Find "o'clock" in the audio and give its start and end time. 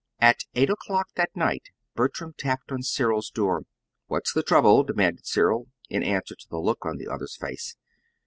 0.71-1.09